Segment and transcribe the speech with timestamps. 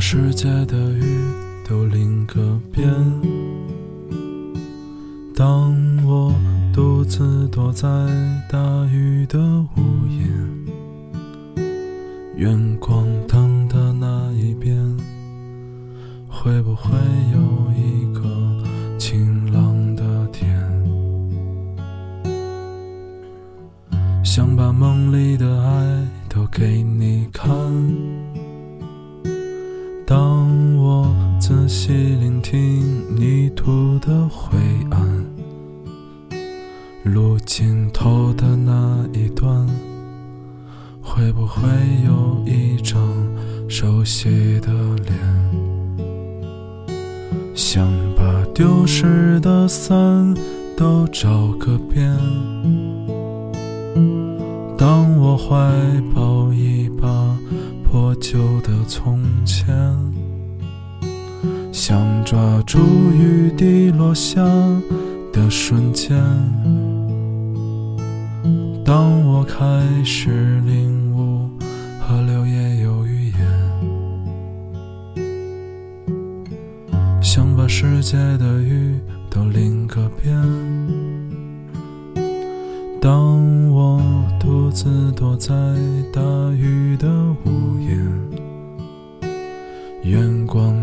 [0.00, 1.20] 世界的雨
[1.68, 2.90] 都淋个遍。
[5.36, 6.34] 当我
[6.72, 7.86] 独自躲在
[8.50, 10.24] 大雨的屋檐，
[12.34, 14.74] 远光灯的那一边，
[16.28, 16.90] 会不会
[17.34, 17.38] 有
[17.76, 18.64] 一个
[18.98, 20.58] 晴朗的天？
[24.24, 27.50] 想把梦里的爱都给你看。
[31.82, 34.58] 细聆听泥土的灰
[34.90, 35.24] 暗，
[37.04, 39.66] 路尽头的那一段，
[41.00, 41.62] 会不会
[42.04, 43.00] 有一张
[43.66, 44.70] 熟悉的
[45.06, 46.94] 脸？
[47.54, 50.34] 想把丢失的伞
[50.76, 52.14] 都找个遍。
[54.76, 55.56] 当我怀
[56.14, 57.08] 抱一把。
[57.90, 59.66] 破旧的从前，
[62.40, 62.78] 想抓住
[63.12, 64.42] 雨滴落下
[65.30, 66.16] 的瞬间。
[68.82, 71.50] 当我开始领悟
[72.00, 73.30] 河流也有语
[75.16, 75.22] 言，
[77.22, 78.98] 想把世界的雨
[79.28, 80.34] 都淋个遍。
[83.02, 84.00] 当我
[84.38, 85.54] 独自躲在
[86.10, 87.06] 大雨的
[87.44, 88.10] 屋檐，
[90.04, 90.79] 远光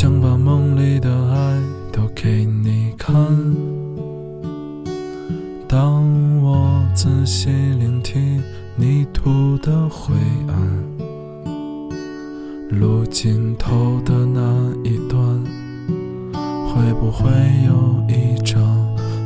[0.00, 1.58] 想把梦里的爱
[1.92, 3.16] 都给你看。
[5.66, 8.40] 当我仔细聆听
[8.76, 10.14] 泥土的灰
[10.46, 10.56] 暗。
[12.78, 14.40] 路尽头的那
[14.84, 15.20] 一段，
[16.68, 17.28] 会不会
[17.66, 18.62] 有一张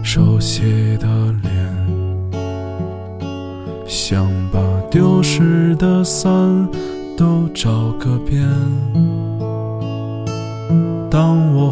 [0.02, 1.06] 熟悉的
[1.42, 2.32] 脸？
[3.86, 4.58] 想把
[4.90, 6.66] 丢失的伞
[7.14, 8.42] 都找个遍。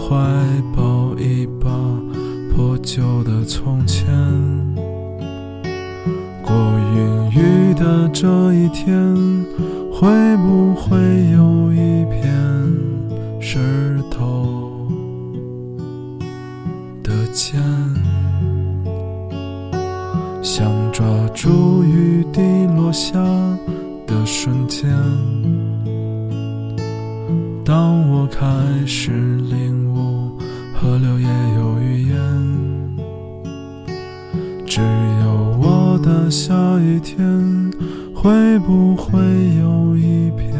[0.01, 0.17] 怀
[0.75, 1.69] 抱一把
[2.53, 4.09] 破旧的从前，
[6.43, 6.55] 过
[6.95, 9.15] 云雨的这一天。
[9.93, 10.97] 会不会
[11.31, 12.33] 有一片
[13.39, 14.89] 石头
[17.03, 17.61] 的肩，
[20.43, 22.41] 想抓住雨滴
[22.75, 23.13] 落下
[24.07, 24.89] 的瞬间？
[27.63, 28.47] 当我开
[28.87, 29.39] 始
[38.23, 39.19] 会不会
[39.59, 40.53] 有一片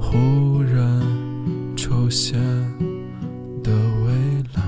[0.00, 0.98] 忽然
[1.76, 2.40] 出现
[3.62, 4.64] 的蔚蓝？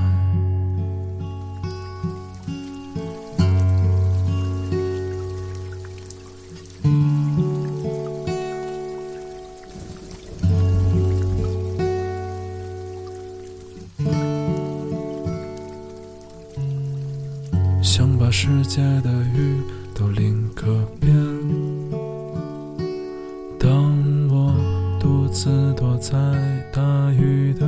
[17.82, 20.64] 想把世界的雨就另个
[20.98, 21.12] 边。
[23.58, 23.94] 当
[24.30, 24.54] 我
[24.98, 26.16] 独自躲在
[26.72, 26.80] 大
[27.12, 27.66] 雨的